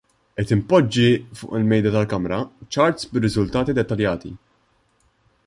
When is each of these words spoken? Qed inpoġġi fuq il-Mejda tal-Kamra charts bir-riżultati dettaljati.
Qed 0.39 0.51
inpoġġi 0.53 1.03
fuq 1.41 1.51
il-Mejda 1.59 1.91
tal-Kamra 1.97 2.41
charts 2.77 3.07
bir-riżultati 3.13 3.77
dettaljati. 3.81 4.35